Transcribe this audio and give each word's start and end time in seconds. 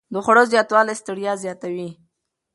د 0.13 0.15
خوړو 0.23 0.43
زیاتوالی 0.53 0.95
ستړیا 1.01 1.33
زیاتوي. 1.43 1.89